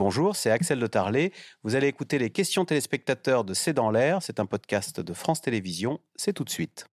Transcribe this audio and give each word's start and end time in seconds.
Bonjour, 0.00 0.34
c'est 0.34 0.50
Axel 0.50 0.80
de 0.80 0.86
Tarlet. 0.86 1.30
Vous 1.62 1.74
allez 1.74 1.86
écouter 1.86 2.18
les 2.18 2.30
questions 2.30 2.64
téléspectateurs 2.64 3.44
de 3.44 3.52
C'est 3.52 3.74
dans 3.74 3.90
l'air. 3.90 4.22
C'est 4.22 4.40
un 4.40 4.46
podcast 4.46 4.98
de 4.98 5.12
France 5.12 5.42
Télévisions. 5.42 6.00
C'est 6.16 6.32
tout 6.32 6.44
de 6.44 6.48
suite. 6.48 6.89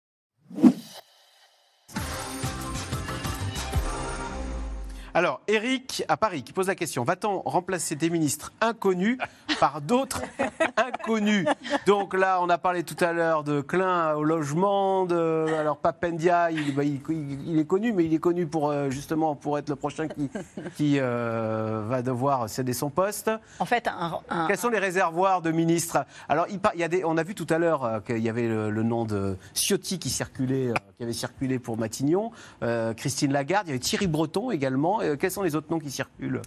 Alors, 5.17 5.41
Eric 5.49 6.05
à 6.09 6.19
Paris 6.19 6.43
qui 6.43 6.53
pose 6.53 6.67
la 6.67 6.75
question 6.75 7.03
va-t-on 7.03 7.40
remplacer 7.40 7.95
des 7.95 8.11
ministres 8.11 8.53
inconnus 8.61 9.17
par 9.58 9.81
d'autres 9.81 10.21
inconnus? 10.77 11.47
Donc 11.87 12.13
là, 12.13 12.39
on 12.43 12.51
a 12.51 12.58
parlé 12.58 12.83
tout 12.83 13.03
à 13.03 13.15
l'heure 13.15 13.43
de 13.43 13.63
Klein 13.63 14.13
au 14.13 14.25
logement. 14.25 15.07
De, 15.07 15.47
alors, 15.58 15.79
Papendia, 15.79 16.51
il, 16.51 16.75
bah, 16.75 16.84
il- 16.84 17.01
il 17.47 17.59
est 17.59 17.65
connu, 17.65 17.95
mais 17.95 18.05
il 18.05 18.12
est 18.12 18.19
connu 18.19 18.47
pour 18.47 18.69
euh, 18.71 18.91
justement 18.91 19.34
pour 19.34 19.57
être 19.57 19.71
le 19.71 19.77
prochain 19.77 20.07
qui, 20.07 20.29
qui 20.77 20.97
euh, 21.01 21.83
va 21.89 22.03
devoir 22.03 22.51
céder 22.51 22.75
son 22.75 22.91
poste. 22.91 23.30
En 23.59 23.65
fait, 23.65 23.89
un, 23.89 24.21
un- 24.29 24.47
Quels 24.48 24.59
sont 24.59 24.69
les 24.69 24.79
réservoirs 24.79 25.41
de 25.41 25.51
ministres? 25.51 26.05
Alors, 26.29 26.45
il, 26.51 26.61
y 26.79 26.85
a 26.85 26.89
des, 26.89 27.05
on 27.05 27.17
a 27.17 27.23
vu 27.23 27.35
tout 27.35 27.47
à 27.48 27.57
l'heure 27.57 27.85
euh, 27.87 28.01
qu'il 28.01 28.19
y 28.19 28.29
avait 28.29 28.48
le, 28.48 28.69
le 28.69 28.83
nom 28.83 29.07
de 29.07 29.39
Ciotti 29.55 29.98
qui 29.98 30.11
circulait, 30.11 30.75
qui 30.98 31.05
avait 31.05 31.15
circulé 31.15 31.59
pour 31.59 31.79
Matignon, 31.79 32.33
euh, 32.62 32.93
Christine 32.93 33.33
Lagarde, 33.33 33.67
il 33.67 33.71
y 33.71 33.73
avait 33.73 33.79
Thierry 33.80 34.09
Breton 34.09 34.51
également. 34.51 35.01
Euh, 35.06 35.16
quels 35.16 35.30
sont 35.30 35.42
les 35.42 35.55
autres 35.55 35.69
noms 35.70 35.78
qui 35.78 35.91
circulent? 35.91 36.42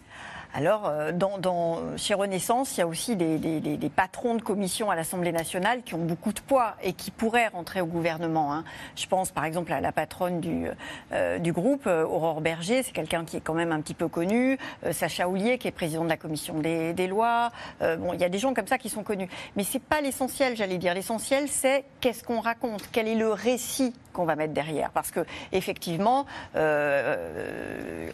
Alors, 0.51 0.87
euh, 0.87 1.11
dans, 1.11 1.37
dans- 1.37 1.95
chez 1.95 2.15
Renaissance, 2.15 2.75
il 2.75 2.79
y 2.79 2.83
a 2.83 2.87
aussi 2.87 3.15
des, 3.15 3.91
patrons 3.95 4.33
de 4.35 4.41
commission 4.41 4.89
à 4.89 4.95
l'Assemblée 4.95 5.31
nationale 5.31 5.83
qui 5.83 5.93
ont 5.93 6.03
beaucoup 6.03 6.33
de 6.33 6.39
poids 6.39 6.73
et 6.81 6.93
qui 6.93 7.11
pourraient 7.11 7.49
rentrer 7.49 7.81
au 7.81 7.85
gouvernement. 7.85 8.53
hein. 8.53 8.63
Je 8.95 9.05
pense 9.05 9.29
par 9.31 9.45
exemple 9.45 9.71
à 9.73 9.81
la 9.81 9.91
patronne 9.91 10.39
du, 10.39 10.65
euh, 11.11 11.37
groupe, 11.39 11.87
Aurore 11.87 12.41
Berger, 12.41 12.83
c'est 12.83 12.91
quelqu'un 12.91 13.25
qui 13.25 13.37
est 13.37 13.41
quand 13.41 13.53
même 13.53 13.71
un 13.71 13.81
petit 13.81 13.93
peu 13.93 14.07
connu. 14.07 14.57
Sacha 14.91 15.27
Houlier, 15.27 15.57
qui 15.57 15.67
est 15.67 15.71
président 15.71 16.03
de 16.03 16.09
la 16.09 16.17
commission 16.17 16.59
des, 16.59 17.07
lois. 17.07 17.51
Bon, 17.81 18.13
il 18.13 18.19
y 18.19 18.23
a 18.23 18.29
des 18.29 18.38
gens 18.38 18.53
comme 18.53 18.67
ça 18.67 18.77
qui 18.77 18.89
sont 18.89 19.03
connus. 19.03 19.27
Mais 19.55 19.63
c'est 19.63 19.81
pas 19.81 20.01
l'essentiel, 20.01 20.55
j'allais 20.55 20.77
dire. 20.77 20.94
L'essentiel, 20.94 21.47
c'est 21.47 21.85
qu'est-ce 22.01 22.23
qu'on 22.23 22.39
raconte, 22.39 22.89
quel 22.91 23.07
est 23.07 23.16
le 23.16 23.31
récit 23.31 23.94
qu'on 24.13 24.25
va 24.25 24.35
mettre 24.35 24.53
derrière? 24.53 24.91
Parce 24.91 25.11
que 25.11 25.21
effectivement, 25.51 26.25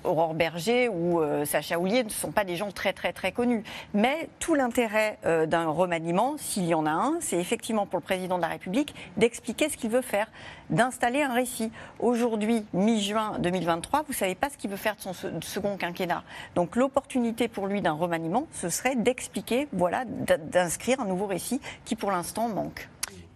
Aurore 0.04 0.34
Berger 0.36 0.90
ou 0.90 1.20
euh, 1.22 1.46
Sacha 1.46 1.80
Houlier 1.80 2.04
ne 2.04 2.10
sont 2.10 2.32
pas 2.32 2.44
des 2.44 2.56
gens 2.56 2.72
très 2.72 2.94
très 2.94 3.12
très 3.14 3.32
connus. 3.32 3.64
Mais 3.94 4.30
tout 4.40 4.54
l'intérêt 4.54 5.18
euh, 5.26 5.46
d'un 5.46 5.68
remaniement, 5.68 6.36
s'il 6.38 6.66
y 6.66 6.74
en 6.76 6.86
a 6.86 6.92
un, 6.92 7.16
c'est 7.22 7.38
effectivement 7.40 7.86
pour 7.86 7.98
le 8.00 8.04
président 8.04 8.38
de 8.38 8.42
la 8.44 8.50
République 8.50 8.94
d'expliquer 9.18 9.70
ce 9.70 9.78
qu'il 9.78 9.90
veut 9.90 10.02
faire, 10.02 10.28
d'installer 10.70 11.24
un 11.24 11.34
récit. 11.34 11.72
Aujourd'hui, 12.00 12.66
mi-juin 12.74 13.40
2023, 13.40 14.04
vous 14.08 14.14
savez 14.14 14.36
pas 14.36 14.50
ce 14.50 14.58
qu'il 14.58 14.70
veut 14.70 14.78
faire 14.78 14.96
de 14.96 15.02
son 15.02 15.14
se- 15.14 15.28
second 15.42 15.78
quinquennat. 15.78 16.24
Donc 16.56 16.76
l'opportunité 16.76 17.48
pour 17.48 17.68
lui 17.68 17.82
d'un 17.82 17.94
remaniement, 17.94 18.48
ce 18.54 18.70
serait 18.70 18.96
d'expliquer, 18.96 19.68
voilà, 19.74 20.04
d'inscrire 20.06 21.00
un 21.00 21.06
nouveau 21.06 21.26
récit 21.28 21.62
qui 21.86 21.96
pour 21.96 22.12
l'instant 22.12 22.48
manque. 22.48 22.88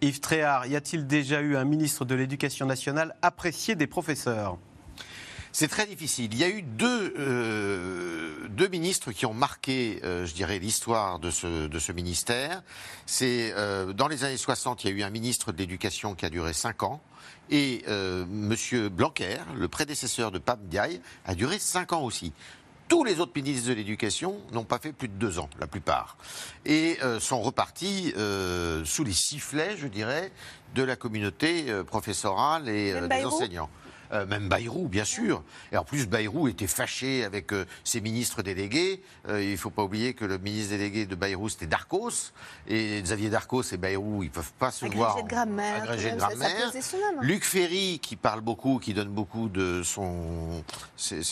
Yves 0.02 0.20
Tréhard, 0.20 0.66
y 0.66 0.76
a-t-il 0.76 1.06
déjà 1.06 1.40
eu 1.40 1.56
un 1.56 1.64
ministre 1.64 2.04
de 2.04 2.14
l'Éducation 2.14 2.64
nationale 2.66 3.14
apprécié 3.22 3.74
des 3.74 3.86
professeurs? 3.86 4.56
C'est 5.52 5.68
très 5.68 5.86
difficile. 5.86 6.32
Il 6.32 6.38
y 6.38 6.44
a 6.44 6.48
eu 6.48 6.62
deux, 6.62 7.14
euh, 7.18 8.48
deux 8.50 8.68
ministres 8.68 9.10
qui 9.10 9.26
ont 9.26 9.34
marqué, 9.34 10.00
euh, 10.04 10.24
je 10.24 10.32
dirais, 10.32 10.58
l'histoire 10.58 11.18
de 11.18 11.30
ce, 11.30 11.66
de 11.66 11.78
ce 11.78 11.90
ministère. 11.90 12.62
C'est 13.06 13.52
euh, 13.56 13.92
dans 13.92 14.06
les 14.06 14.24
années 14.24 14.36
60, 14.36 14.84
il 14.84 14.90
y 14.90 14.92
a 14.92 14.96
eu 14.96 15.02
un 15.02 15.10
ministre 15.10 15.50
de 15.50 15.58
l'Éducation 15.58 16.14
qui 16.14 16.24
a 16.24 16.30
duré 16.30 16.52
cinq 16.52 16.82
ans. 16.82 17.00
Et 17.52 17.82
Monsieur 18.28 18.88
Blanquer, 18.90 19.38
le 19.56 19.66
prédécesseur 19.66 20.30
de 20.30 20.38
Pape 20.38 20.60
Ndiaye, 20.66 21.00
a 21.26 21.34
duré 21.34 21.58
cinq 21.58 21.92
ans 21.92 22.02
aussi. 22.02 22.32
Tous 22.90 23.04
les 23.04 23.20
autres 23.20 23.30
ministres 23.36 23.68
de 23.68 23.74
l'Éducation 23.74 24.40
n'ont 24.50 24.64
pas 24.64 24.80
fait 24.80 24.92
plus 24.92 25.06
de 25.06 25.14
deux 25.14 25.38
ans, 25.38 25.48
la 25.60 25.68
plupart, 25.68 26.16
et 26.66 26.98
euh, 27.04 27.20
sont 27.20 27.40
repartis 27.40 28.12
euh, 28.16 28.84
sous 28.84 29.04
les 29.04 29.12
sifflets, 29.12 29.76
je 29.76 29.86
dirais, 29.86 30.32
de 30.74 30.82
la 30.82 30.96
communauté 30.96 31.70
euh, 31.70 31.84
professorale 31.84 32.68
et 32.68 32.92
des 33.08 33.24
enseignants. 33.24 33.70
Euh, 34.12 34.26
même 34.26 34.48
Bayrou, 34.48 34.88
bien 34.88 35.04
sûr. 35.04 35.42
Et 35.72 35.76
en 35.76 35.84
plus, 35.84 36.06
Bayrou 36.06 36.48
était 36.48 36.66
fâché 36.66 37.24
avec 37.24 37.52
euh, 37.52 37.64
ses 37.84 38.00
ministres 38.00 38.42
délégués. 38.42 39.02
Euh, 39.28 39.42
il 39.42 39.52
ne 39.52 39.56
faut 39.56 39.70
pas 39.70 39.82
oublier 39.84 40.14
que 40.14 40.24
le 40.24 40.38
ministre 40.38 40.70
délégué 40.70 41.06
de 41.06 41.14
Bayrou, 41.14 41.48
c'était 41.48 41.66
Darcos. 41.66 42.32
Et 42.66 43.00
Xavier 43.02 43.30
Darcos 43.30 43.62
et 43.72 43.76
Bayrou, 43.76 44.22
ils 44.22 44.26
ne 44.26 44.32
peuvent 44.32 44.52
pas 44.58 44.70
se 44.70 44.84
Agrégé 44.84 44.98
voir. 44.98 45.22
de 45.22 45.28
grammaire, 45.28 45.82
Agrégé 45.84 46.10
de 46.10 46.16
même, 46.16 46.20
ça- 46.20 46.80
ça 46.82 46.98
grammaire. 46.98 47.22
Luc 47.22 47.44
Ferry, 47.44 47.98
qui 48.00 48.16
parle 48.16 48.40
beaucoup, 48.40 48.78
qui 48.78 48.94
donne 48.94 49.10
beaucoup 49.10 49.48
de 49.48 49.82
son, 49.84 50.64
sa, 50.96 51.22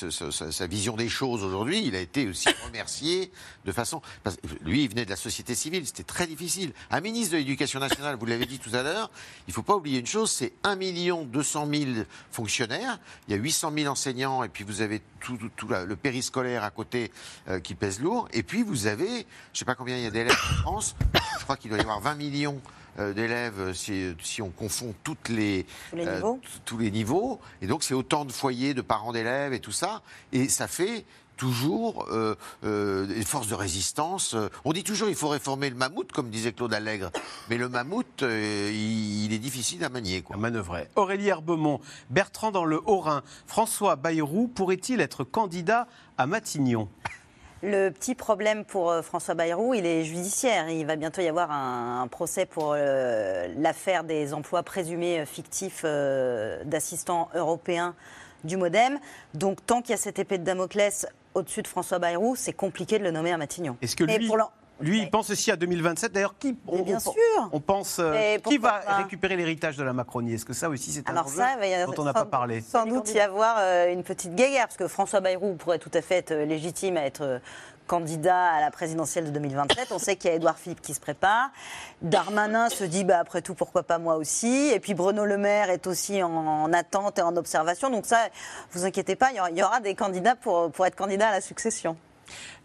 sa 0.53 0.67
vision 0.67 0.97
des 0.97 1.09
choses 1.09 1.43
aujourd'hui, 1.43 1.83
il 1.85 1.95
a 1.97 2.01
été 2.01 2.29
aussi 2.29 2.49
remercié 2.65 3.31
de 3.65 3.73
façon. 3.73 4.01
parce 4.23 4.37
lui, 4.65 4.85
il 4.85 4.91
venait 4.91 5.05
de 5.05 5.11
la 5.11 5.17
société 5.17 5.55
civile, 5.55 5.87
c'était 5.87 6.03
très 6.05 6.27
difficile. 6.27 6.73
Un 6.91 7.01
ministre 7.01 7.33
de 7.33 7.39
l'Éducation 7.39 7.81
nationale, 7.81 8.17
vous 8.19 8.27
l'avez 8.27 8.47
dit 8.47 8.59
tout 8.59 8.75
à 8.75 8.83
l'heure, 8.83 9.11
il 9.47 9.51
ne 9.51 9.55
faut 9.55 9.63
pas 9.63 9.75
oublier 9.77 9.99
une 9.99 10.07
chose 10.07 10.31
c'est 10.31 10.53
1 10.65 10.77
200 11.25 11.69
000 11.73 11.85
fonctionnaires, 12.31 12.68
il 12.77 13.33
y 13.33 13.35
a 13.35 13.41
800 13.41 13.73
000 13.77 13.91
enseignants, 13.93 14.43
et 14.45 14.49
puis 14.49 14.65
vous 14.65 14.81
avez 14.81 15.01
tout, 15.21 15.37
tout- 15.37 15.51
tout 15.57 15.69
la- 15.69 15.85
le 15.85 15.97
périscolaire 15.97 16.65
à 16.65 16.71
côté 16.71 17.11
euh, 17.49 17.61
qui 17.61 17.75
pèse 17.75 18.01
lourd, 18.01 18.29
et 18.33 18.43
puis 18.43 18.63
vous 18.63 18.87
avez, 18.87 19.07
je 19.09 19.13
ne 19.15 19.25
sais 19.55 19.65
pas 19.65 19.75
combien 19.75 19.97
il 19.97 20.03
y 20.03 20.07
a 20.07 20.11
d'élèves 20.11 20.33
en 20.33 20.63
France, 20.63 20.97
je 21.39 21.45
crois 21.45 21.57
qu'il 21.57 21.71
doit 21.71 21.79
y 21.79 21.83
avoir 21.83 22.01
20 22.01 22.15
millions 22.15 22.61
euh, 22.99 23.13
d'élèves 23.13 23.61
euh, 23.61 23.73
si, 23.75 24.15
si 24.23 24.43
on 24.43 24.51
confond 24.51 24.95
toutes 25.05 25.29
les, 25.29 25.67
Tous 25.91 25.97
les 25.97 26.07
euh, 26.07 26.15
niveaux. 26.17 26.41
t- 26.43 26.49
tous 26.65 26.79
les 26.79 26.91
niveaux. 26.91 27.41
Et 27.63 27.67
donc, 27.69 27.85
c'est 27.85 27.95
autant 27.95 28.25
de 28.25 28.33
foyers 28.33 28.75
de 28.75 28.83
parents 28.83 29.13
d'élèves 29.13 29.53
et 29.53 29.61
tout 29.61 29.71
ça. 29.73 30.03
Et 30.33 30.49
ça 30.49 30.67
fait 30.67 31.05
toujours 31.39 32.07
euh, 32.11 32.35
euh, 32.65 33.07
des 33.07 33.25
forces 33.25 33.49
de 33.49 33.55
résistance. 33.55 34.35
Euh, 34.35 34.51
On 34.67 34.73
dit 34.73 34.85
toujours 34.85 35.09
il 35.09 35.15
faut 35.15 35.29
réformer 35.29 35.71
le 35.71 35.77
mammouth, 35.77 36.13
comme 36.13 36.29
disait 36.29 36.53
Claude 36.53 36.75
Allègre. 36.75 37.11
Mais 37.49 37.57
le 37.57 37.71
mammouth, 37.71 38.23
euh, 38.23 38.71
il, 38.71 39.25
il 39.25 39.33
est 39.33 39.39
difficile 39.39 39.83
à 39.85 39.89
manier. 39.89 40.21
Quoi. 40.21 40.37
à 40.37 40.39
manœuvrer 40.39 40.89
Aurélie 40.97 41.29
Herbemont, 41.29 41.81
Bertrand 42.11 42.51
dans 42.51 42.65
le 42.67 42.81
Haut-Rhin, 42.85 43.23
François 43.47 43.97
Bayrou 43.97 44.49
pourrait-il 44.49 45.01
être 45.01 45.25
candidat 45.25 45.87
à 46.19 46.27
Matignon? 46.27 46.89
Le 47.63 47.91
petit 47.91 48.15
problème 48.15 48.65
pour 48.65 48.95
François 49.03 49.35
Bayrou, 49.35 49.75
il 49.75 49.85
est 49.85 50.05
judiciaire. 50.05 50.69
Il 50.69 50.87
va 50.87 50.95
bientôt 50.95 51.23
y 51.23 51.27
avoir 51.29 51.51
un, 51.51 52.03
un 52.03 52.07
procès 52.07 52.47
pour 52.47 52.73
euh, 52.77 53.49
l'affaire 53.57 54.05
des 54.05 54.33
emplois 54.33 54.63
présumés 54.63 55.25
fictifs 55.27 55.83
euh, 55.85 56.63
d'assistants 56.65 57.29
européens 57.35 57.97
du 58.45 58.57
Modem. 58.57 59.01
Donc, 59.35 59.67
tant 59.67 59.83
qu'il 59.83 59.91
y 59.91 59.95
a 59.95 59.97
cette 59.97 60.21
épée 60.21 60.39
de 60.39 60.45
Damoclès 60.45 61.07
au-dessus 61.39 61.63
de 61.63 61.69
François 61.69 61.99
Bayrou, 61.99 62.37
c'est 62.37 62.53
compliqué 62.53 62.99
de 62.99 63.05
le 63.05 63.11
nommer 63.11 63.33
à 63.33 63.37
Matignon. 63.39 63.77
Est-ce 63.83 63.97
que 63.97 64.05
lui, 64.05 64.27
pour 64.27 64.37
l'en- 64.37 64.51
lui, 64.81 65.01
il 65.01 65.11
pense 65.11 65.29
aussi 65.31 65.51
à 65.51 65.57
2027 65.57 66.13
D'ailleurs, 66.13 66.35
qui 66.39 66.53
bien 66.53 66.97
on, 66.99 67.01
sûr. 67.01 67.13
on 67.51 67.59
pense 67.61 67.97
euh, 67.99 68.39
qui 68.47 68.59
va 68.59 68.75
pas 68.87 68.95
récupérer 68.99 69.35
l'héritage 69.37 69.77
de 69.77 69.83
la 69.83 69.93
Macronie? 69.93 70.35
Est-ce 70.35 70.45
que 70.45 70.53
ça 70.53 70.69
aussi 70.69 70.93
c'est 70.93 71.09
un 71.09 71.13
Alors 71.13 71.27
enjeu 71.27 71.37
ça, 71.39 71.57
dont 71.87 71.95
on 71.99 72.05
n'a 72.05 72.13
sans- 72.13 72.19
pas 72.21 72.25
parlé? 72.27 72.61
Sans 72.61 72.87
doute 72.87 73.13
y 73.13 73.19
avoir 73.21 73.57
euh, 73.59 73.93
une 73.93 74.05
petite 74.05 74.35
guéguerre, 74.37 74.67
parce 74.67 74.77
que 74.77 74.87
François 74.87 75.21
Bayrou 75.21 75.55
pourrait 75.57 75.81
tout 75.81 75.91
à 75.95 76.01
fait 76.03 76.17
être 76.17 76.33
légitime 76.33 76.97
à 76.97 77.03
être 77.07 77.23
euh, 77.23 77.39
candidat 77.89 78.53
à 78.53 78.61
la 78.61 78.71
présidentielle 78.71 79.25
de 79.25 79.31
2027. 79.31 79.89
On 79.91 79.99
sait 79.99 80.15
qu'il 80.15 80.31
y 80.31 80.33
a 80.33 80.37
Édouard 80.37 80.57
Philippe 80.57 80.81
qui 80.81 80.95
se 80.95 81.01
prépare. 81.01 81.51
Darmanin 82.03 82.69
se 82.69 82.85
dit, 82.85 83.03
bah, 83.03 83.19
après 83.19 83.43
tout, 83.43 83.55
pourquoi 83.55 83.83
pas 83.83 83.99
moi 83.99 84.15
aussi. 84.15 84.71
Et 84.73 84.79
puis 84.79 84.95
Bruno 84.95 85.25
Le 85.25 85.37
Maire 85.37 85.71
est 85.71 85.89
aussi 85.89 86.23
en, 86.23 86.31
en 86.31 86.73
attente 86.73 87.19
et 87.19 87.23
en 87.23 87.37
observation. 87.37 87.91
Donc 87.91 88.07
ça, 88.07 88.29
vous 88.71 88.85
inquiétez 88.85 89.17
pas, 89.17 89.31
il 89.33 89.57
y 89.57 89.59
y 89.59 89.63
aura 89.65 89.81
des 89.81 89.97
candidats 89.97 90.37
pour, 90.37 90.71
pour 90.71 90.87
être 90.87 90.95
candidat 90.95 91.29
à 91.31 91.33
la 91.33 91.41
succession. 91.41 91.97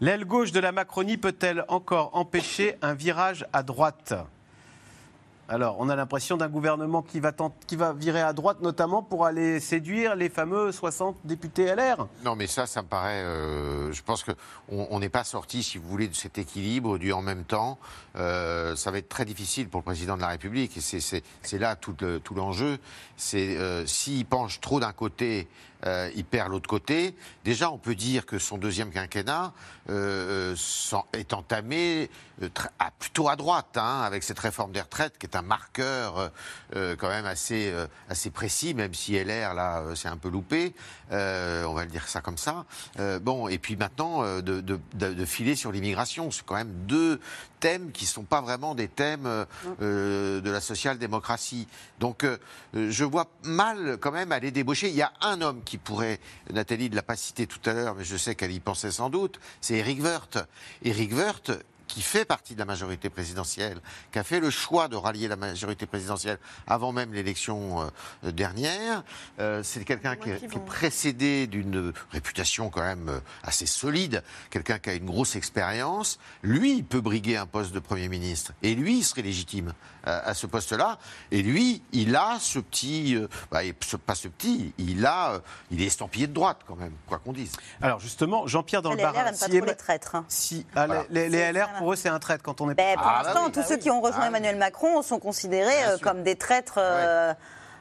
L'aile 0.00 0.24
gauche 0.24 0.52
de 0.52 0.60
la 0.60 0.70
Macronie 0.70 1.16
peut-elle 1.16 1.64
encore 1.68 2.10
empêcher 2.12 2.76
un 2.82 2.94
virage 2.94 3.46
à 3.52 3.62
droite? 3.62 4.14
Alors, 5.46 5.76
on 5.78 5.90
a 5.90 5.96
l'impression 5.96 6.38
d'un 6.38 6.48
gouvernement 6.48 7.02
qui 7.02 7.20
va, 7.20 7.92
virer 7.92 8.22
à 8.22 8.32
droite, 8.32 8.62
notamment 8.62 9.02
pour 9.02 9.26
aller 9.26 9.60
séduire 9.60 10.16
les 10.16 10.30
fameux 10.30 10.72
60 10.72 11.16
députés 11.24 11.66
LR. 11.66 12.06
Non, 12.24 12.34
mais 12.34 12.46
ça, 12.46 12.64
ça 12.66 12.80
me 12.80 12.88
paraît. 12.88 13.22
euh, 13.22 13.92
je 13.92 14.02
pense 14.02 14.24
qu'on 14.24 14.34
on 14.68 14.98
n'est 15.00 15.10
pas 15.10 15.22
sorti, 15.24 15.62
si 15.62 15.76
vous 15.76 15.86
voulez, 15.86 16.08
de 16.08 16.14
cet 16.14 16.38
équilibre 16.38 16.96
du 16.96 17.12
en 17.12 17.20
même 17.20 17.44
temps. 17.44 17.78
Euh, 18.16 18.74
ça 18.74 18.90
va 18.90 18.96
être 18.98 19.10
très 19.10 19.26
difficile 19.26 19.68
pour 19.68 19.80
le 19.80 19.84
président 19.84 20.16
de 20.16 20.22
la 20.22 20.28
République. 20.28 20.78
Et 20.78 20.80
c'est- 20.80 21.58
là 21.58 21.76
tout 21.76 21.94
l'enjeu. 22.34 22.78
C'est 23.16 23.58
euh, 23.58 23.84
s'il 23.86 24.24
penche 24.24 24.60
trop 24.62 24.80
d'un 24.80 24.92
côté. 24.92 25.46
Euh, 25.84 26.10
il 26.16 26.24
perd 26.24 26.50
l'autre 26.50 26.68
côté. 26.68 27.14
Déjà, 27.44 27.70
on 27.70 27.78
peut 27.78 27.94
dire 27.94 28.26
que 28.26 28.38
son 28.38 28.58
deuxième 28.58 28.90
quinquennat 28.90 29.52
euh, 29.90 30.54
euh, 30.92 30.98
est 31.12 31.32
entamé 31.32 32.10
à- 32.78 32.90
plutôt 32.90 33.28
à 33.28 33.36
droite, 33.36 33.76
hein, 33.76 34.00
avec 34.02 34.22
cette 34.22 34.38
réforme 34.38 34.72
des 34.72 34.80
retraites 34.80 35.18
qui 35.18 35.26
est 35.26 35.36
un 35.36 35.42
marqueur 35.42 36.32
quand 36.72 37.08
même 37.08 37.26
assez, 37.26 37.72
assez 38.08 38.30
précis, 38.30 38.74
même 38.74 38.92
si 38.92 39.14
LR, 39.14 39.54
là, 39.54 39.82
c'est 39.94 40.08
un 40.08 40.16
peu 40.16 40.28
loupé. 40.28 40.74
On 41.10 41.74
va 41.74 41.84
le 41.84 41.90
dire 41.90 42.08
ça 42.08 42.20
comme 42.20 42.38
ça. 42.38 42.64
Bon, 43.22 43.46
et 43.48 43.58
puis 43.58 43.76
maintenant, 43.76 44.24
de 44.40 45.24
filer 45.24 45.54
sur 45.54 45.70
l'immigration. 45.70 46.30
C'est 46.30 46.44
quand 46.44 46.56
même 46.56 46.72
deux 46.86 47.20
thèmes 47.64 47.92
qui 47.92 48.04
ne 48.04 48.08
sont 48.08 48.24
pas 48.24 48.40
vraiment 48.40 48.74
des 48.74 48.88
thèmes 48.88 49.26
euh, 49.26 49.44
euh, 49.82 50.40
de 50.40 50.50
la 50.50 50.60
social-démocratie. 50.60 51.66
Donc, 51.98 52.24
euh, 52.24 52.38
euh, 52.76 52.90
je 52.90 53.04
vois 53.04 53.26
mal 53.42 53.96
quand 54.00 54.12
même 54.12 54.32
aller 54.32 54.50
débaucher. 54.50 54.88
Il 54.88 54.96
y 54.96 55.02
a 55.02 55.12
un 55.20 55.40
homme 55.42 55.62
qui 55.64 55.74
qui 55.74 55.78
pourrait, 55.78 56.20
Nathalie 56.52 56.88
ne 56.88 56.94
l'a 56.94 57.02
pas 57.02 57.16
cité 57.16 57.48
tout 57.48 57.58
à 57.68 57.72
l'heure, 57.72 57.96
mais 57.96 58.04
je 58.04 58.16
sais 58.16 58.36
qu'elle 58.36 58.52
y 58.52 58.60
pensait 58.60 58.92
sans 58.92 59.10
doute, 59.10 59.40
c'est 59.60 59.74
Eric 59.74 60.00
Woerth. 60.04 60.38
Eric 60.84 61.12
Woerth, 61.12 61.50
qui 61.86 62.02
fait 62.02 62.24
partie 62.24 62.54
de 62.54 62.58
la 62.58 62.64
majorité 62.64 63.10
présidentielle, 63.10 63.80
qui 64.12 64.18
a 64.18 64.24
fait 64.24 64.40
le 64.40 64.50
choix 64.50 64.88
de 64.88 64.96
rallier 64.96 65.28
la 65.28 65.36
majorité 65.36 65.86
présidentielle 65.86 66.38
avant 66.66 66.92
même 66.92 67.12
l'élection 67.12 67.90
euh, 68.24 68.32
dernière. 68.32 69.04
Euh, 69.38 69.62
c'est 69.62 69.84
quelqu'un 69.84 70.16
qui, 70.16 70.30
est 70.30 70.64
précédé 70.66 71.46
d'une 71.46 71.92
réputation 72.10 72.70
quand 72.70 72.82
même 72.82 73.08
euh, 73.08 73.20
assez 73.42 73.66
solide, 73.66 74.22
quelqu'un 74.50 74.78
qui 74.78 74.90
a 74.90 74.94
une 74.94 75.06
grosse 75.06 75.36
expérience. 75.36 76.18
Lui, 76.42 76.76
il 76.76 76.84
peut 76.84 77.00
briguer 77.00 77.36
un 77.36 77.46
poste 77.46 77.72
de 77.72 77.80
Premier 77.80 78.08
ministre. 78.08 78.52
Et 78.62 78.74
lui, 78.74 78.98
il 78.98 79.04
serait 79.04 79.22
légitime 79.22 79.72
à 80.06 80.34
ce 80.34 80.46
poste-là. 80.46 80.98
Et 81.30 81.40
lui, 81.40 81.82
il 81.92 82.14
a 82.14 82.36
ce 82.38 82.58
petit, 82.58 83.16
bah, 83.50 83.60
pas 84.06 84.14
ce 84.14 84.28
petit, 84.28 84.74
il 84.76 85.06
a, 85.06 85.40
il 85.70 85.80
est 85.80 85.86
estampillé 85.86 86.26
de 86.26 86.34
droite 86.34 86.58
quand 86.66 86.76
même, 86.76 86.92
quoi 87.06 87.18
qu'on 87.18 87.32
dise. 87.32 87.52
Alors 87.80 88.00
justement, 88.00 88.46
Jean-Pierre 88.46 88.82
dans 88.82 88.90
le 88.90 88.98
bar. 88.98 89.14
Si, 89.32 89.50
les, 89.50 89.60
les 89.62 89.74
traîtres. 89.74 90.14
Hein. 90.14 90.26
Si, 90.28 90.66
ah, 90.74 90.86
les, 91.08 91.30
les, 91.30 91.52
LR 91.52 91.70
pour 91.78 91.92
eux, 91.92 91.96
c'est 91.96 92.08
un 92.08 92.18
traître 92.18 92.42
quand 92.42 92.60
on 92.60 92.70
est. 92.70 92.74
Ben, 92.74 92.96
pour 92.96 93.06
ah, 93.06 93.22
l'instant, 93.22 93.44
bah 93.46 93.50
tous 93.52 93.62
ceux 93.62 93.76
qui 93.76 93.90
ont 93.90 94.00
rejoint 94.00 94.22
ah 94.24 94.28
Emmanuel 94.28 94.56
Macron 94.56 95.02
sont 95.02 95.18
considérés 95.18 95.84
euh, 95.86 95.98
comme 95.98 96.22
des 96.22 96.36
traîtres 96.36 96.78
euh, 96.78 97.32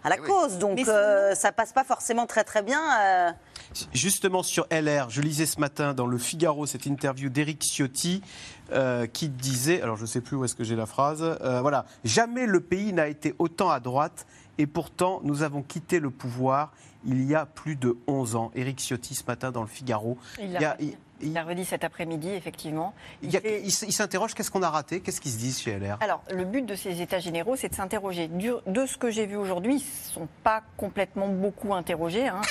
à 0.03 0.09
la 0.09 0.17
cause. 0.17 0.57
Donc 0.57 0.79
euh, 0.87 1.35
ça 1.35 1.51
passe 1.51 1.73
pas 1.73 1.83
forcément 1.83 2.25
très 2.25 2.43
très 2.43 2.61
bien. 2.61 3.35
Justement 3.93 4.43
sur 4.43 4.67
LR, 4.71 5.09
je 5.09 5.21
lisais 5.21 5.45
ce 5.45 5.59
matin 5.59 5.93
dans 5.93 6.05
le 6.05 6.17
Figaro 6.17 6.65
cette 6.65 6.85
interview 6.85 7.29
d'Éric 7.29 7.63
Ciotti 7.63 8.21
qui 9.13 9.29
disait, 9.29 9.81
alors 9.81 9.97
je 9.97 10.03
ne 10.03 10.07
sais 10.07 10.21
plus 10.21 10.35
où 10.35 10.45
est-ce 10.45 10.55
que 10.55 10.63
j'ai 10.63 10.75
la 10.75 10.85
phrase, 10.85 11.23
voilà, 11.61 11.85
jamais 12.03 12.45
le 12.45 12.59
pays 12.59 12.93
n'a 12.93 13.07
été 13.07 13.33
autant 13.39 13.71
à 13.71 13.79
droite 13.79 14.27
et 14.59 14.67
pourtant 14.67 15.21
nous 15.23 15.41
avons 15.41 15.63
quitté 15.63 15.99
le 15.99 16.11
pouvoir 16.11 16.71
il 17.05 17.23
y 17.25 17.35
a 17.35 17.45
plus 17.45 17.75
de 17.75 17.97
11 18.07 18.35
ans. 18.35 18.51
Éric 18.55 18.79
Ciotti 18.79 19.15
ce 19.15 19.23
matin 19.27 19.51
dans 19.51 19.61
le 19.61 19.67
Figaro. 19.67 20.17
Il, 20.39 20.57
il 21.23 21.33
l'a 21.33 21.43
redit 21.43 21.65
cet 21.65 21.83
après-midi, 21.83 22.29
effectivement. 22.29 22.93
Il, 23.21 23.33
il, 23.45 23.71
s'interroge 23.71 24.33
qu'est-ce 24.33 24.51
qu'on 24.51 24.63
a 24.63 24.69
raté? 24.69 24.99
Qu'est-ce 24.99 25.21
qui 25.21 25.29
se 25.29 25.37
dit 25.37 25.51
chez 25.51 25.79
LR 25.79 25.97
Alors, 26.01 26.21
le 26.31 26.45
but 26.45 26.65
de 26.65 26.75
ces 26.75 27.01
États 27.01 27.19
généraux, 27.19 27.55
c'est 27.55 27.69
de 27.69 27.75
s'interroger. 27.75 28.27
De 28.27 28.85
ce 28.85 28.97
que 28.97 29.09
j'ai 29.09 29.25
vu 29.25 29.35
aujourd'hui, 29.35 29.75
ils 29.75 29.77
ne 29.77 30.13
sont 30.13 30.27
pas 30.43 30.61
complètement 30.77 31.27
beaucoup 31.27 31.73
interrogés. 31.73 32.27
Hein. 32.27 32.41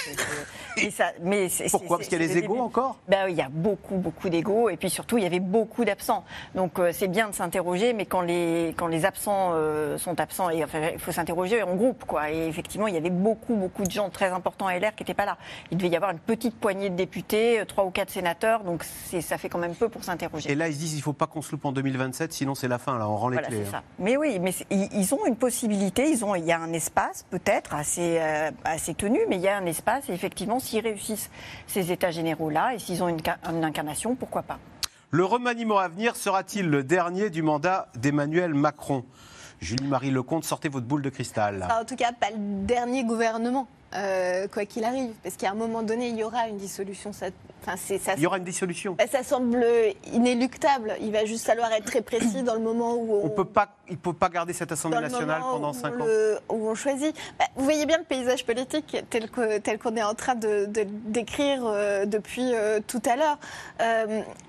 mais 1.22 1.48
Pourquoi? 1.70 1.98
Parce 1.98 2.08
qu'il 2.08 2.20
y 2.20 2.24
a 2.24 2.26
les 2.26 2.38
égaux 2.38 2.58
encore? 2.58 2.98
Ben, 3.08 3.28
Il 3.28 3.36
y 3.36 3.42
a 3.42 3.48
beaucoup, 3.48 3.96
beaucoup 3.96 4.28
d'égaux. 4.28 4.70
Et 4.70 4.76
puis 4.76 4.90
surtout, 4.90 5.18
il 5.18 5.24
y 5.24 5.26
avait 5.26 5.40
beaucoup 5.40 5.84
d'absents. 5.84 6.24
Donc, 6.54 6.78
euh, 6.78 6.90
c'est 6.92 7.08
bien 7.08 7.28
de 7.28 7.34
s'interroger, 7.34 7.92
mais 7.92 8.06
quand 8.06 8.22
les, 8.22 8.74
quand 8.76 8.86
les 8.86 9.04
absents 9.04 9.50
euh, 9.54 9.98
sont 9.98 10.18
absents, 10.20 10.50
et, 10.50 10.64
enfin, 10.64 10.90
il 10.92 10.98
faut 10.98 11.12
s'interroger 11.12 11.62
en 11.62 11.74
groupe. 11.74 12.04
Quoi. 12.04 12.30
Et 12.30 12.48
effectivement, 12.48 12.86
il 12.86 12.94
y 12.94 12.98
avait 12.98 13.10
beaucoup, 13.10 13.54
beaucoup 13.54 13.84
de 13.84 13.90
gens 13.90 14.08
très 14.10 14.30
importants 14.30 14.66
à 14.66 14.78
LR 14.78 14.94
qui 14.94 15.02
n'étaient 15.02 15.14
pas 15.14 15.26
là. 15.26 15.36
Il 15.70 15.78
devait 15.78 15.90
y 15.90 15.96
avoir 15.96 16.10
une 16.10 16.18
petite 16.18 16.58
poignée 16.58 16.90
de 16.90 16.96
députés, 16.96 17.60
euh, 17.60 17.64
trois 17.64 17.84
ou 17.84 17.90
quatre 17.90 18.10
sénateurs 18.10 18.61
donc 18.62 18.84
ça 19.20 19.38
fait 19.38 19.48
quand 19.48 19.58
même 19.58 19.74
peu 19.74 19.88
pour 19.88 20.04
s'interroger. 20.04 20.50
Et 20.50 20.54
là, 20.54 20.68
ils 20.68 20.74
se 20.74 20.78
disent 20.78 20.90
qu'il 20.90 20.98
ne 20.98 21.02
faut 21.02 21.12
pas 21.12 21.26
qu'on 21.26 21.42
se 21.42 21.52
loupe 21.52 21.64
en 21.64 21.72
2027, 21.72 22.32
sinon 22.32 22.54
c'est 22.54 22.68
la 22.68 22.78
fin, 22.78 22.98
là, 22.98 23.08
on 23.08 23.16
rend 23.16 23.28
les 23.28 23.38
clés. 23.38 23.64
Hein. 23.72 23.82
Mais 23.98 24.16
oui, 24.16 24.38
mais 24.40 24.52
ils 24.70 25.14
ont 25.14 25.24
une 25.26 25.36
possibilité, 25.36 26.10
ils 26.10 26.24
ont, 26.24 26.34
il 26.34 26.44
y 26.44 26.52
a 26.52 26.60
un 26.60 26.72
espace 26.72 27.24
peut-être 27.30 27.74
assez, 27.74 28.18
euh, 28.20 28.50
assez 28.64 28.94
tenu, 28.94 29.20
mais 29.28 29.36
il 29.36 29.42
y 29.42 29.48
a 29.48 29.56
un 29.56 29.66
espace, 29.66 30.08
et 30.08 30.12
effectivement, 30.12 30.60
s'ils 30.60 30.82
réussissent 30.82 31.30
ces 31.66 31.92
États 31.92 32.10
généraux-là, 32.10 32.74
et 32.74 32.78
s'ils 32.78 33.02
ont 33.02 33.08
une, 33.08 33.20
incarnation, 33.64 34.14
pourquoi 34.14 34.42
pas 34.42 34.58
Le 35.10 35.24
remaniement 35.24 35.78
à 35.78 35.88
venir 35.88 36.16
sera-t-il 36.16 36.68
le 36.68 36.82
dernier 36.82 37.30
du 37.30 37.42
mandat 37.42 37.88
d'Emmanuel 37.96 38.54
Macron? 38.54 39.04
Julie-Marie 39.60 40.10
Lecomte, 40.10 40.44
sortez 40.44 40.68
votre 40.68 40.86
boule 40.86 41.02
de 41.02 41.10
cristal. 41.10 41.68
en 41.70 41.84
tout 41.84 41.94
cas, 41.94 42.12
pas 42.12 42.30
le 42.30 42.64
dernier 42.66 43.04
gouvernement. 43.04 43.68
Euh, 43.94 44.48
quoi 44.48 44.64
qu'il 44.64 44.84
arrive, 44.84 45.10
parce 45.22 45.36
qu'à 45.36 45.50
un 45.50 45.54
moment 45.54 45.82
donné, 45.82 46.08
il 46.08 46.16
y 46.16 46.24
aura 46.24 46.48
une 46.48 46.56
dissolution. 46.56 47.12
Ça, 47.64 48.14
il 48.16 48.22
y 48.22 48.26
aura 48.26 48.38
une 48.38 48.44
dissolution. 48.44 48.96
Ça 49.10 49.22
semble 49.22 49.64
inéluctable. 50.12 50.96
Il 51.00 51.12
va 51.12 51.24
juste 51.24 51.46
falloir 51.46 51.72
être 51.72 51.84
très 51.84 52.02
précis 52.02 52.42
dans 52.42 52.54
le 52.54 52.60
moment 52.60 52.94
où 52.94 53.14
on. 53.14 53.26
on 53.26 53.30
peut 53.30 53.44
pas, 53.44 53.68
il 53.88 53.94
ne 53.94 53.98
peut 53.98 54.12
pas 54.12 54.28
garder 54.28 54.52
cette 54.52 54.72
Assemblée 54.72 55.00
nationale 55.00 55.42
pendant 55.42 55.72
5 55.72 56.00
ans. 56.00 56.04
où 56.50 56.68
on 56.68 56.74
choisit. 56.74 57.14
Bah, 57.38 57.44
vous 57.56 57.64
voyez 57.64 57.86
bien 57.86 57.98
le 57.98 58.04
paysage 58.04 58.44
politique 58.44 58.96
tel 59.10 59.30
qu'on 59.30 59.60
tel 59.60 59.78
est 59.96 60.02
en 60.02 60.14
train 60.14 60.34
de, 60.34 60.66
décrire 60.66 61.62
euh, 61.64 62.04
depuis 62.04 62.52
euh, 62.54 62.80
tout 62.86 63.02
à 63.06 63.16
l'heure. 63.16 63.38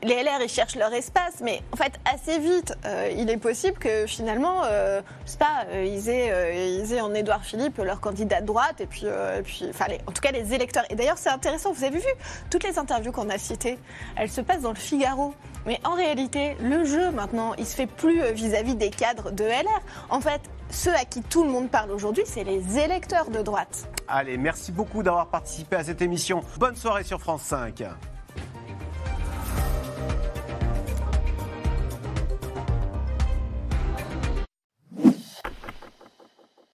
les 0.01 0.24
LR, 0.24 0.42
ils 0.42 0.50
cherchent 0.50 0.75
leur 0.75 0.94
espace, 0.94 1.42
mais 1.42 1.62
en 1.71 1.77
fait, 1.77 1.94
assez 2.12 2.39
vite, 2.39 2.74
il 3.15 3.30
est 3.30 3.38
possible 3.38 3.77
que 3.77 4.06
finalement, 4.07 4.63
je 4.63 5.31
sais 5.31 5.38
pas, 5.38 5.65
ils 5.74 6.10
aient, 6.10 6.77
ils 6.80 6.94
aient 6.94 7.01
en 7.01 7.13
Édouard 7.13 7.44
Philippe 7.44 7.77
leur 7.77 8.00
candidat 8.00 8.42
de 8.42 8.48
droite, 8.48 8.81
et 8.81 8.86
puis 8.86 9.04
puis, 9.44 9.65
enfin, 9.69 9.86
en 10.07 10.12
tout 10.12 10.21
cas 10.21 10.31
les 10.31 10.54
électeurs. 10.54 10.86
Et 10.89 10.95
d'ailleurs, 10.95 11.18
c'est 11.18 11.30
intéressant, 11.30 11.71
vous 11.71 11.83
avez 11.83 12.00
vu, 12.00 12.07
toutes 12.50 12.63
les 12.63 12.80
interviews 12.80 13.02
qu'on 13.11 13.29
a 13.29 13.38
citées, 13.38 13.77
elles 14.15 14.29
se 14.29 14.41
passent 14.41 14.61
dans 14.61 14.69
le 14.69 14.75
Figaro. 14.75 15.33
Mais 15.65 15.79
en 15.83 15.94
réalité, 15.94 16.55
le 16.61 16.83
jeu 16.83 17.11
maintenant, 17.11 17.53
il 17.57 17.65
se 17.65 17.75
fait 17.75 17.88
plus 17.88 18.21
euh, 18.21 18.31
vis-à-vis 18.31 18.75
des 18.75 18.89
cadres 18.89 19.31
de 19.31 19.44
LR. 19.44 19.81
En 20.09 20.19
fait, 20.19 20.41
ceux 20.69 20.94
à 20.94 21.05
qui 21.05 21.21
tout 21.21 21.44
le 21.44 21.50
monde 21.50 21.69
parle 21.69 21.91
aujourd'hui, 21.91 22.23
c'est 22.25 22.44
les 22.44 22.79
électeurs 22.79 23.29
de 23.29 23.41
droite. 23.41 23.88
Allez, 24.07 24.38
merci 24.38 24.71
beaucoup 24.71 25.03
d'avoir 25.03 25.27
participé 25.27 25.77
à 25.77 25.83
cette 25.83 26.01
émission. 26.01 26.44
Bonne 26.57 26.75
soirée 26.75 27.03
sur 27.03 27.19
France 27.19 27.44
5. 27.44 27.83